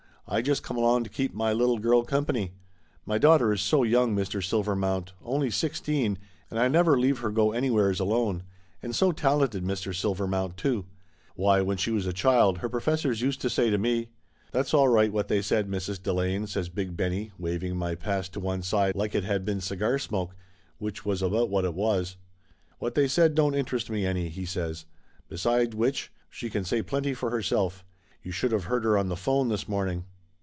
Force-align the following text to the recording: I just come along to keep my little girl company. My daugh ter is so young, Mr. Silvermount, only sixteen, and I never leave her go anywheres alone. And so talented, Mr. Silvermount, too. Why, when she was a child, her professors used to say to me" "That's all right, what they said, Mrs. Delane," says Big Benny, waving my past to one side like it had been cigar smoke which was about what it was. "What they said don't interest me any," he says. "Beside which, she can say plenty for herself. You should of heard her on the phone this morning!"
I 0.27 0.41
just 0.41 0.63
come 0.63 0.77
along 0.77 1.03
to 1.03 1.09
keep 1.09 1.33
my 1.33 1.51
little 1.51 1.77
girl 1.77 2.03
company. 2.03 2.53
My 3.05 3.17
daugh 3.19 3.39
ter 3.39 3.51
is 3.51 3.59
so 3.61 3.83
young, 3.83 4.15
Mr. 4.15 4.41
Silvermount, 4.41 5.11
only 5.21 5.49
sixteen, 5.51 6.17
and 6.49 6.57
I 6.57 6.69
never 6.69 6.97
leave 6.97 7.19
her 7.19 7.31
go 7.31 7.51
anywheres 7.51 7.99
alone. 7.99 8.43
And 8.81 8.95
so 8.95 9.11
talented, 9.11 9.65
Mr. 9.65 9.93
Silvermount, 9.93 10.55
too. 10.55 10.85
Why, 11.35 11.59
when 11.61 11.75
she 11.75 11.91
was 11.91 12.07
a 12.07 12.13
child, 12.13 12.59
her 12.59 12.69
professors 12.69 13.19
used 13.19 13.41
to 13.41 13.49
say 13.49 13.69
to 13.71 13.77
me" 13.77 14.07
"That's 14.53 14.73
all 14.73 14.87
right, 14.87 15.11
what 15.11 15.27
they 15.27 15.41
said, 15.41 15.67
Mrs. 15.67 16.01
Delane," 16.01 16.47
says 16.47 16.69
Big 16.69 16.95
Benny, 16.95 17.31
waving 17.37 17.75
my 17.75 17.95
past 17.95 18.31
to 18.31 18.39
one 18.39 18.61
side 18.61 18.95
like 18.95 19.13
it 19.13 19.25
had 19.25 19.43
been 19.43 19.59
cigar 19.59 19.99
smoke 19.99 20.33
which 20.77 21.03
was 21.05 21.21
about 21.21 21.49
what 21.49 21.65
it 21.65 21.73
was. 21.73 22.15
"What 22.79 22.95
they 22.95 23.09
said 23.09 23.35
don't 23.35 23.53
interest 23.55 23.89
me 23.89 24.05
any," 24.05 24.29
he 24.29 24.45
says. 24.45 24.85
"Beside 25.27 25.73
which, 25.73 26.09
she 26.29 26.49
can 26.49 26.63
say 26.63 26.81
plenty 26.81 27.13
for 27.13 27.31
herself. 27.31 27.83
You 28.23 28.31
should 28.31 28.53
of 28.53 28.63
heard 28.65 28.85
her 28.85 28.97
on 28.97 29.09
the 29.09 29.17
phone 29.17 29.49
this 29.49 29.67
morning!" 29.67 30.05